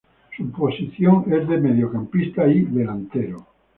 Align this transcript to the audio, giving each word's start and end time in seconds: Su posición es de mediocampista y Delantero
Su 0.35 0.49
posición 0.49 1.31
es 1.31 1.47
de 1.47 1.59
mediocampista 1.59 2.47
y 2.47 2.63
Delantero 2.63 3.45